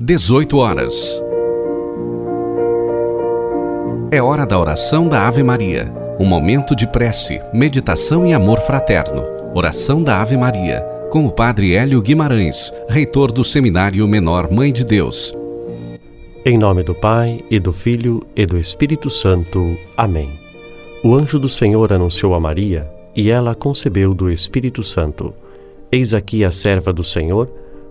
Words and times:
18 0.00 0.58
horas. 0.58 1.20
É 4.12 4.22
hora 4.22 4.46
da 4.46 4.56
oração 4.56 5.08
da 5.08 5.26
Ave 5.26 5.42
Maria. 5.42 5.92
Um 6.20 6.24
momento 6.24 6.76
de 6.76 6.86
prece, 6.86 7.40
meditação 7.52 8.24
e 8.24 8.32
amor 8.32 8.60
fraterno. 8.60 9.24
Oração 9.52 10.00
da 10.00 10.22
Ave 10.22 10.36
Maria, 10.36 10.82
com 11.10 11.26
o 11.26 11.32
Padre 11.32 11.74
Hélio 11.74 12.00
Guimarães, 12.00 12.72
reitor 12.88 13.32
do 13.32 13.42
Seminário 13.42 14.06
Menor 14.06 14.52
Mãe 14.52 14.72
de 14.72 14.84
Deus. 14.84 15.36
Em 16.46 16.56
nome 16.56 16.84
do 16.84 16.94
Pai, 16.94 17.40
e 17.50 17.58
do 17.58 17.72
Filho, 17.72 18.24
e 18.36 18.46
do 18.46 18.56
Espírito 18.56 19.10
Santo. 19.10 19.76
Amém. 19.96 20.30
O 21.02 21.12
anjo 21.12 21.40
do 21.40 21.48
Senhor 21.48 21.92
anunciou 21.92 22.36
a 22.36 22.40
Maria, 22.40 22.88
e 23.16 23.32
ela 23.32 23.52
concebeu 23.52 24.14
do 24.14 24.30
Espírito 24.30 24.80
Santo. 24.80 25.34
Eis 25.90 26.14
aqui 26.14 26.44
a 26.44 26.52
serva 26.52 26.92
do 26.92 27.02
Senhor 27.02 27.50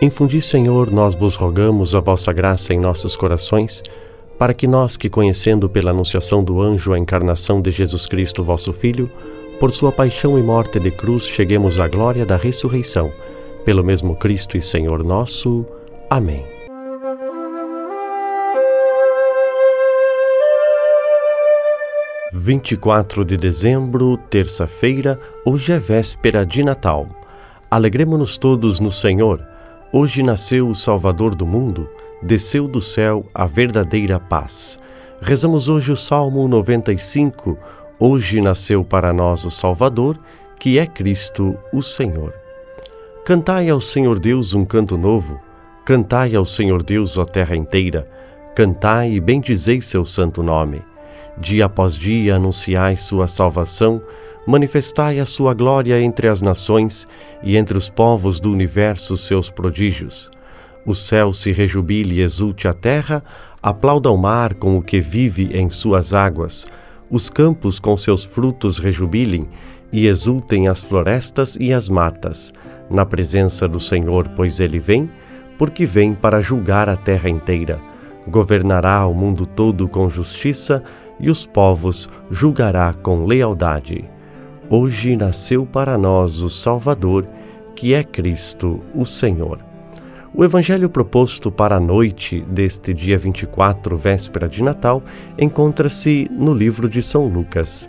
Infundi, 0.00 0.40
Senhor, 0.40 0.92
nós 0.92 1.16
vos 1.16 1.34
rogamos 1.34 1.92
a 1.92 1.98
vossa 1.98 2.32
graça 2.32 2.72
em 2.72 2.78
nossos 2.78 3.16
corações, 3.16 3.82
para 4.38 4.54
que 4.54 4.64
nós, 4.64 4.96
que 4.96 5.10
conhecendo 5.10 5.68
pela 5.68 5.90
anunciação 5.90 6.44
do 6.44 6.62
anjo 6.62 6.92
a 6.92 6.98
encarnação 6.98 7.60
de 7.60 7.72
Jesus 7.72 8.06
Cristo, 8.06 8.44
vosso 8.44 8.72
Filho, 8.72 9.10
por 9.58 9.72
sua 9.72 9.90
paixão 9.90 10.38
e 10.38 10.42
morte 10.42 10.78
de 10.78 10.92
cruz, 10.92 11.24
cheguemos 11.24 11.80
à 11.80 11.88
glória 11.88 12.24
da 12.24 12.36
ressurreição. 12.36 13.12
Pelo 13.64 13.82
mesmo 13.82 14.14
Cristo 14.14 14.56
e 14.56 14.62
Senhor 14.62 15.02
nosso. 15.02 15.66
Amém. 16.08 16.46
Vinte 22.32 22.72
e 22.72 22.76
quatro 22.76 23.24
de 23.24 23.36
dezembro, 23.36 24.16
terça-feira, 24.30 25.18
hoje 25.44 25.72
é 25.72 25.78
véspera 25.80 26.46
de 26.46 26.62
Natal. 26.62 27.08
Alegremos-nos 27.68 28.38
todos 28.38 28.78
no 28.78 28.92
Senhor 28.92 29.57
Hoje 29.90 30.22
nasceu 30.22 30.68
o 30.68 30.74
Salvador 30.74 31.34
do 31.34 31.46
mundo, 31.46 31.88
desceu 32.22 32.68
do 32.68 32.78
céu 32.78 33.24
a 33.34 33.46
verdadeira 33.46 34.20
paz. 34.20 34.78
Rezamos 35.18 35.70
hoje 35.70 35.90
o 35.90 35.96
Salmo 35.96 36.46
95. 36.46 37.56
Hoje 37.98 38.42
nasceu 38.42 38.84
para 38.84 39.14
nós 39.14 39.46
o 39.46 39.50
Salvador, 39.50 40.18
que 40.60 40.78
é 40.78 40.86
Cristo, 40.86 41.56
o 41.72 41.80
Senhor. 41.80 42.34
Cantai 43.24 43.70
ao 43.70 43.80
Senhor 43.80 44.18
Deus 44.18 44.52
um 44.52 44.62
canto 44.62 44.98
novo, 44.98 45.40
cantai 45.86 46.34
ao 46.34 46.44
Senhor 46.44 46.82
Deus 46.82 47.18
a 47.18 47.24
terra 47.24 47.56
inteira, 47.56 48.06
cantai 48.54 49.12
e 49.12 49.20
bendizei 49.20 49.80
seu 49.80 50.04
santo 50.04 50.42
nome. 50.42 50.82
Dia 51.38 51.64
após 51.64 51.94
dia 51.94 52.36
anunciai 52.36 52.98
sua 52.98 53.26
salvação, 53.26 54.02
manifestai 54.48 55.20
a 55.20 55.26
sua 55.26 55.52
glória 55.52 56.00
entre 56.00 56.26
as 56.26 56.40
nações 56.40 57.06
e 57.42 57.54
entre 57.54 57.76
os 57.76 57.90
povos 57.90 58.40
do 58.40 58.50
universo 58.50 59.14
seus 59.14 59.50
prodígios. 59.50 60.30
O 60.86 60.94
céu 60.94 61.34
se 61.34 61.52
rejubile 61.52 62.14
e 62.14 62.22
exulte 62.22 62.66
a 62.66 62.72
terra, 62.72 63.22
aplauda 63.62 64.10
o 64.10 64.16
mar 64.16 64.54
com 64.54 64.78
o 64.78 64.82
que 64.82 65.00
vive 65.00 65.50
em 65.52 65.68
suas 65.68 66.14
águas, 66.14 66.66
os 67.10 67.28
campos 67.28 67.78
com 67.78 67.94
seus 67.94 68.24
frutos 68.24 68.78
rejubilem 68.78 69.46
e 69.92 70.06
exultem 70.06 70.66
as 70.66 70.82
florestas 70.82 71.54
e 71.60 71.70
as 71.70 71.90
matas, 71.90 72.50
na 72.88 73.04
presença 73.04 73.68
do 73.68 73.78
Senhor, 73.78 74.30
pois 74.34 74.60
ele 74.60 74.78
vem, 74.78 75.10
porque 75.58 75.84
vem 75.84 76.14
para 76.14 76.40
julgar 76.40 76.88
a 76.88 76.96
terra 76.96 77.28
inteira. 77.28 77.78
Governará 78.26 79.06
o 79.06 79.12
mundo 79.12 79.44
todo 79.44 79.86
com 79.86 80.08
justiça 80.08 80.82
e 81.20 81.28
os 81.28 81.44
povos 81.44 82.08
julgará 82.30 82.94
com 82.94 83.26
lealdade. 83.26 84.08
Hoje 84.70 85.16
nasceu 85.16 85.64
para 85.64 85.96
nós 85.96 86.42
o 86.42 86.50
Salvador, 86.50 87.24
que 87.74 87.94
é 87.94 88.04
Cristo, 88.04 88.82
o 88.94 89.06
Senhor. 89.06 89.60
O 90.34 90.44
evangelho 90.44 90.90
proposto 90.90 91.50
para 91.50 91.76
a 91.76 91.80
noite 91.80 92.42
deste 92.42 92.92
dia 92.92 93.16
24, 93.16 93.96
véspera 93.96 94.46
de 94.46 94.62
Natal, 94.62 95.02
encontra-se 95.38 96.28
no 96.30 96.52
livro 96.52 96.86
de 96.86 97.02
São 97.02 97.26
Lucas. 97.26 97.88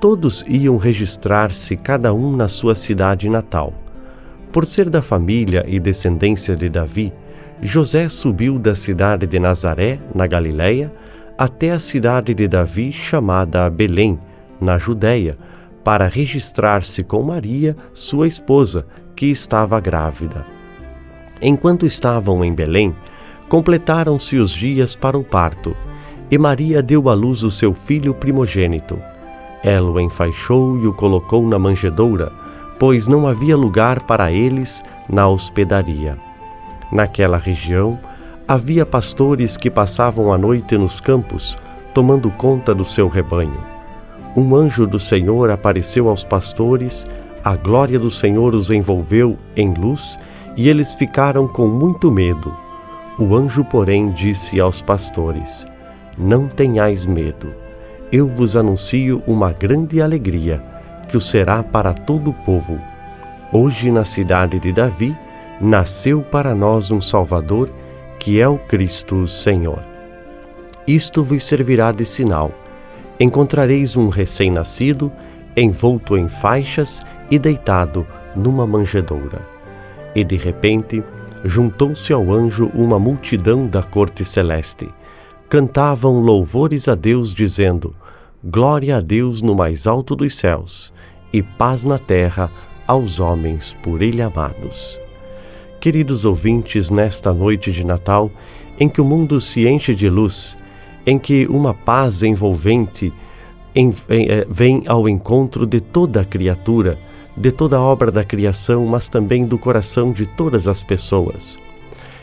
Todos 0.00 0.44
iam 0.48 0.76
registrar-se, 0.76 1.76
cada 1.76 2.12
um 2.12 2.34
na 2.34 2.48
sua 2.48 2.74
cidade 2.74 3.28
natal. 3.28 3.72
Por 4.50 4.66
ser 4.66 4.90
da 4.90 5.00
família 5.00 5.64
e 5.68 5.78
descendência 5.78 6.56
de 6.56 6.68
Davi, 6.68 7.12
José 7.62 8.08
subiu 8.08 8.58
da 8.58 8.74
cidade 8.74 9.24
de 9.24 9.38
Nazaré, 9.38 10.00
na 10.12 10.26
Galiléia, 10.26 10.92
até 11.38 11.70
a 11.70 11.78
cidade 11.78 12.34
de 12.34 12.48
Davi, 12.48 12.90
chamada 12.90 13.70
Belém, 13.70 14.18
na 14.60 14.76
Judéia, 14.78 15.38
para 15.84 16.06
registrar-se 16.06 17.02
com 17.02 17.22
Maria, 17.22 17.76
sua 17.92 18.28
esposa, 18.28 18.86
que 19.16 19.26
estava 19.26 19.80
grávida. 19.80 20.46
Enquanto 21.40 21.86
estavam 21.86 22.44
em 22.44 22.54
Belém, 22.54 22.94
completaram-se 23.48 24.36
os 24.36 24.50
dias 24.50 24.94
para 24.94 25.18
o 25.18 25.24
parto, 25.24 25.76
e 26.30 26.38
Maria 26.38 26.82
deu 26.82 27.08
à 27.08 27.14
luz 27.14 27.42
o 27.42 27.50
seu 27.50 27.74
filho 27.74 28.14
primogênito. 28.14 28.98
Ela 29.62 29.90
o 29.90 30.00
enfaixou 30.00 30.78
e 30.78 30.86
o 30.86 30.92
colocou 30.92 31.46
na 31.46 31.58
manjedoura, 31.58 32.32
pois 32.78 33.06
não 33.06 33.26
havia 33.26 33.56
lugar 33.56 34.02
para 34.04 34.32
eles 34.32 34.82
na 35.08 35.28
hospedaria. 35.28 36.16
Naquela 36.90 37.38
região, 37.38 37.98
havia 38.46 38.86
pastores 38.86 39.56
que 39.56 39.70
passavam 39.70 40.32
a 40.32 40.38
noite 40.38 40.76
nos 40.76 41.00
campos, 41.00 41.56
tomando 41.92 42.30
conta 42.30 42.74
do 42.74 42.84
seu 42.84 43.08
rebanho 43.08 43.71
um 44.34 44.56
anjo 44.56 44.86
do 44.86 44.98
Senhor 44.98 45.50
apareceu 45.50 46.08
aos 46.08 46.24
pastores, 46.24 47.06
a 47.44 47.54
glória 47.54 47.98
do 47.98 48.10
Senhor 48.10 48.54
os 48.54 48.70
envolveu 48.70 49.36
em 49.54 49.74
luz 49.74 50.18
e 50.56 50.70
eles 50.70 50.94
ficaram 50.94 51.46
com 51.46 51.66
muito 51.66 52.10
medo. 52.10 52.56
O 53.18 53.36
anjo, 53.36 53.62
porém, 53.62 54.10
disse 54.10 54.58
aos 54.58 54.80
pastores: 54.80 55.66
Não 56.16 56.48
tenhais 56.48 57.04
medo. 57.04 57.54
Eu 58.10 58.26
vos 58.26 58.56
anuncio 58.56 59.22
uma 59.26 59.52
grande 59.52 60.00
alegria, 60.00 60.62
que 61.08 61.16
o 61.16 61.20
será 61.20 61.62
para 61.62 61.92
todo 61.92 62.30
o 62.30 62.34
povo. 62.34 62.78
Hoje, 63.52 63.90
na 63.90 64.04
cidade 64.04 64.58
de 64.58 64.72
Davi, 64.72 65.14
nasceu 65.60 66.22
para 66.22 66.54
nós 66.54 66.90
um 66.90 67.02
Salvador, 67.02 67.68
que 68.18 68.40
é 68.40 68.48
o 68.48 68.56
Cristo 68.56 69.26
Senhor. 69.26 69.82
Isto 70.86 71.22
vos 71.22 71.44
servirá 71.44 71.92
de 71.92 72.04
sinal 72.06 72.50
encontrareis 73.22 73.96
um 73.96 74.08
recém-nascido 74.08 75.12
envolto 75.56 76.16
em 76.16 76.28
faixas 76.28 77.02
e 77.30 77.38
deitado 77.38 78.06
numa 78.34 78.66
manjedoura. 78.66 79.46
E 80.14 80.24
de 80.24 80.36
repente 80.36 81.02
juntou-se 81.44 82.12
ao 82.12 82.32
anjo 82.32 82.70
uma 82.74 82.98
multidão 82.98 83.66
da 83.66 83.82
corte 83.82 84.24
celeste. 84.24 84.88
Cantavam 85.48 86.20
louvores 86.20 86.88
a 86.88 86.94
Deus, 86.94 87.32
dizendo: 87.32 87.94
Glória 88.42 88.96
a 88.96 89.00
Deus 89.00 89.42
no 89.42 89.54
mais 89.54 89.86
alto 89.86 90.16
dos 90.16 90.36
céus, 90.36 90.92
e 91.32 91.42
paz 91.42 91.84
na 91.84 91.98
terra 91.98 92.50
aos 92.86 93.20
homens 93.20 93.76
por 93.82 94.02
Ele 94.02 94.22
amados. 94.22 94.98
Queridos 95.80 96.24
ouvintes, 96.24 96.90
nesta 96.90 97.32
noite 97.32 97.72
de 97.72 97.84
Natal, 97.84 98.30
em 98.78 98.88
que 98.88 99.00
o 99.00 99.04
mundo 99.04 99.40
se 99.40 99.66
enche 99.66 99.94
de 99.94 100.08
luz, 100.08 100.56
em 101.06 101.18
que 101.18 101.46
uma 101.46 101.74
paz 101.74 102.22
envolvente 102.22 103.12
é, 103.74 104.46
vem 104.48 104.82
ao 104.86 105.08
encontro 105.08 105.66
de 105.66 105.80
toda 105.80 106.20
a 106.20 106.24
criatura, 106.24 106.98
de 107.36 107.50
toda 107.50 107.76
a 107.76 107.80
obra 107.80 108.10
da 108.10 108.24
criação, 108.24 108.86
mas 108.86 109.08
também 109.08 109.46
do 109.46 109.58
coração 109.58 110.12
de 110.12 110.26
todas 110.26 110.68
as 110.68 110.82
pessoas. 110.82 111.58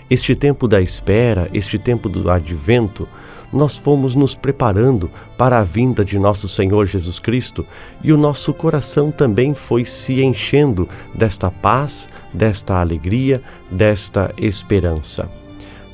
Este 0.10 0.36
tempo 0.36 0.68
da 0.68 0.82
espera, 0.82 1.50
este 1.54 1.78
tempo 1.78 2.08
do 2.08 2.30
advento, 2.30 3.08
nós 3.52 3.78
fomos 3.78 4.14
nos 4.14 4.36
preparando 4.36 5.10
para 5.36 5.60
a 5.60 5.64
vinda 5.64 6.06
de 6.06 6.20
nosso 6.20 6.48
Senhor 6.48 6.86
Jesus 6.86 7.18
Cristo 7.18 7.66
e 8.04 8.14
o 8.14 8.18
nosso 8.18 8.54
coração 8.54 9.12
também 9.12 9.56
foi 9.56 9.86
se 9.86 10.24
enchendo 10.24 10.88
desta 11.16 11.50
paz, 11.50 12.08
desta 12.32 12.80
alegria, 12.80 13.42
desta 13.72 14.32
esperança 14.38 15.30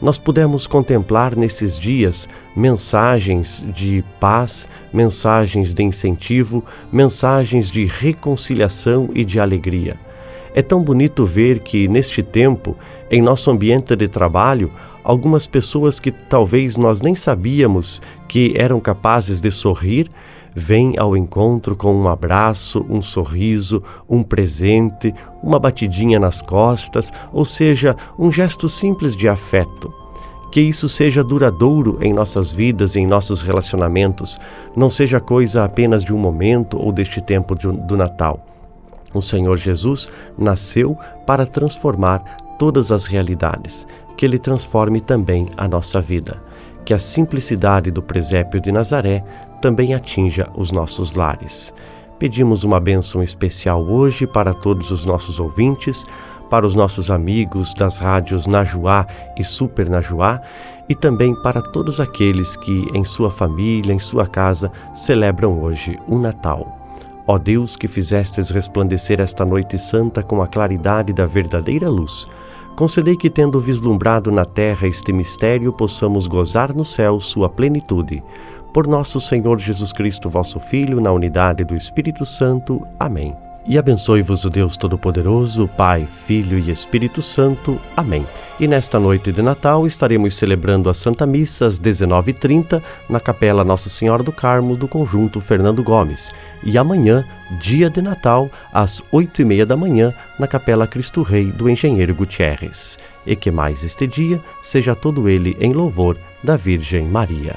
nós 0.01 0.19
pudemos 0.19 0.67
contemplar 0.67 1.35
nesses 1.35 1.77
dias 1.77 2.27
mensagens 2.55 3.65
de 3.73 4.03
paz, 4.19 4.67
mensagens 4.93 5.73
de 5.73 5.83
incentivo, 5.83 6.63
mensagens 6.91 7.71
de 7.71 7.85
reconciliação 7.85 9.09
e 9.13 9.23
de 9.23 9.39
alegria. 9.39 9.97
É 10.53 10.61
tão 10.61 10.81
bonito 10.81 11.25
ver 11.25 11.59
que, 11.59 11.87
neste 11.87 12.23
tempo, 12.23 12.77
em 13.11 13.21
nosso 13.21 13.51
ambiente 13.51 13.95
de 13.95 14.07
trabalho, 14.07 14.71
algumas 15.03 15.47
pessoas 15.47 15.99
que 15.99 16.11
talvez 16.11 16.77
nós 16.77 17.01
nem 17.01 17.13
sabíamos 17.13 18.01
que 18.27 18.53
eram 18.55 18.79
capazes 18.79 19.41
de 19.41 19.51
sorrir, 19.51 20.09
vêm 20.55 20.97
ao 20.97 21.17
encontro 21.17 21.75
com 21.75 21.93
um 21.93 22.07
abraço, 22.07 22.85
um 22.89 23.01
sorriso, 23.01 23.83
um 24.09 24.23
presente, 24.23 25.13
uma 25.43 25.59
batidinha 25.59 26.17
nas 26.17 26.41
costas, 26.41 27.11
ou 27.33 27.43
seja, 27.43 27.95
um 28.17 28.31
gesto 28.31 28.69
simples 28.69 29.15
de 29.15 29.27
afeto. 29.27 29.93
Que 30.51 30.61
isso 30.61 30.87
seja 30.87 31.21
duradouro 31.21 31.97
em 32.01 32.13
nossas 32.13 32.53
vidas 32.53 32.95
em 32.95 33.05
nossos 33.05 33.41
relacionamentos, 33.41 34.39
não 34.73 34.89
seja 34.89 35.19
coisa 35.19 35.65
apenas 35.65 36.01
de 36.01 36.13
um 36.13 36.17
momento 36.17 36.81
ou 36.81 36.93
deste 36.93 37.19
tempo 37.19 37.53
do 37.55 37.97
Natal. 37.97 38.45
O 39.13 39.21
Senhor 39.21 39.57
Jesus 39.57 40.09
nasceu 40.37 40.97
para 41.25 41.45
transformar 41.45 42.37
todas 42.57 42.91
as 42.91 43.05
realidades, 43.05 43.85
que 44.15 44.25
Ele 44.25 44.39
transforme 44.39 45.01
também 45.01 45.49
a 45.57 45.67
nossa 45.67 45.99
vida. 45.99 46.41
Que 46.85 46.93
a 46.93 46.99
simplicidade 46.99 47.89
do 47.89 48.01
presépio 48.01 48.61
de 48.61 48.71
Nazaré 48.71 49.23
também 49.59 49.95
atinja 49.95 50.47
os 50.55 50.71
nossos 50.71 51.15
lares. 51.15 51.73
Pedimos 52.19 52.63
uma 52.63 52.79
bênção 52.79 53.23
especial 53.23 53.83
hoje 53.83 54.27
para 54.27 54.53
todos 54.53 54.91
os 54.91 55.03
nossos 55.03 55.39
ouvintes, 55.39 56.05
para 56.49 56.65
os 56.65 56.75
nossos 56.75 57.09
amigos 57.09 57.73
das 57.73 57.97
rádios 57.97 58.45
Najuá 58.45 59.07
e 59.35 59.43
Super 59.43 59.89
Najuá 59.89 60.39
e 60.87 60.93
também 60.93 61.33
para 61.41 61.61
todos 61.61 61.99
aqueles 61.99 62.55
que, 62.55 62.87
em 62.93 63.03
sua 63.03 63.31
família, 63.31 63.91
em 63.91 63.99
sua 63.99 64.27
casa, 64.27 64.71
celebram 64.93 65.61
hoje 65.61 65.97
o 66.07 66.19
Natal. 66.19 66.79
Ó 67.27 67.39
Deus 67.39 67.75
que 67.75 67.87
fizestes 67.87 68.51
resplandecer 68.51 69.19
esta 69.19 69.43
noite 69.43 69.79
santa 69.79 70.21
com 70.21 70.41
a 70.43 70.47
claridade 70.47 71.11
da 71.11 71.25
verdadeira 71.25 71.89
luz, 71.89 72.27
concedei 72.75 73.15
que, 73.15 73.29
tendo 73.29 73.59
vislumbrado 73.59 74.31
na 74.31 74.45
terra 74.45 74.87
este 74.87 75.11
mistério, 75.13 75.71
possamos 75.71 76.27
gozar 76.27 76.73
no 76.73 76.85
céu 76.85 77.19
sua 77.19 77.49
plenitude. 77.49 78.23
Por 78.73 78.85
nosso 78.85 79.21
Senhor 79.21 79.57
Jesus 79.59 79.93
Cristo, 79.93 80.29
vosso 80.29 80.59
Filho, 80.59 80.99
na 80.99 81.11
unidade 81.11 81.63
do 81.63 81.75
Espírito 81.75 82.25
Santo. 82.25 82.85
Amém. 82.99 83.44
E 83.67 83.79
abençoe-vos 83.79 84.45
o 84.45 84.49
Deus 84.49 84.77
Todo-Poderoso, 84.77 85.67
Pai, 85.67 86.05
Filho 86.05 86.59
e 86.59 86.69
Espírito 86.69 87.19
Santo. 87.19 87.81
Amém. 87.97 88.23
E 88.59 88.67
nesta 88.67 88.99
noite 88.99 89.31
de 89.31 89.41
Natal 89.41 89.87
estaremos 89.87 90.35
celebrando 90.35 90.87
a 90.87 90.93
Santa 90.93 91.25
Missa 91.25 91.65
às 91.65 91.79
19h30 91.79 92.79
na 93.09 93.19
Capela 93.19 93.63
Nossa 93.63 93.89
Senhora 93.89 94.21
do 94.21 94.31
Carmo 94.31 94.77
do 94.77 94.87
Conjunto 94.87 95.41
Fernando 95.41 95.83
Gomes. 95.83 96.31
E 96.63 96.77
amanhã, 96.77 97.25
dia 97.59 97.89
de 97.89 98.03
Natal, 98.03 98.51
às 98.71 99.01
8h30 99.11 99.65
da 99.65 99.75
manhã, 99.75 100.13
na 100.39 100.45
Capela 100.45 100.85
Cristo 100.85 101.23
Rei 101.23 101.51
do 101.51 101.67
Engenheiro 101.67 102.13
Gutierrez. 102.13 102.99
E 103.25 103.35
que 103.35 103.49
mais 103.49 103.83
este 103.83 104.05
dia 104.05 104.39
seja 104.61 104.95
todo 104.95 105.27
ele 105.27 105.57
em 105.59 105.73
louvor 105.73 106.19
da 106.43 106.55
Virgem 106.55 107.07
Maria. 107.07 107.55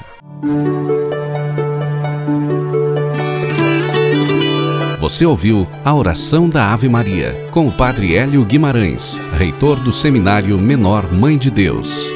Você 5.09 5.25
ouviu 5.25 5.67
a 5.83 5.91
oração 5.95 6.47
da 6.47 6.71
Ave 6.71 6.87
Maria 6.87 7.33
com 7.49 7.65
o 7.65 7.71
Padre 7.71 8.15
Hélio 8.15 8.45
Guimarães, 8.45 9.19
reitor 9.39 9.79
do 9.79 9.91
Seminário 9.91 10.55
Menor 10.61 11.11
Mãe 11.11 11.35
de 11.35 11.49
Deus. 11.49 12.13